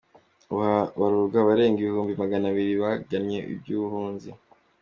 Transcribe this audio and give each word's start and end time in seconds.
Ubu 0.49 0.61
habarurwa 0.67 1.37
abarenga 1.41 1.77
ibihumbi 1.81 2.13
magana 2.21 2.45
abiri 2.51 2.73
bagannye 2.83 3.39
iy’ubuhunzi. 3.67 4.29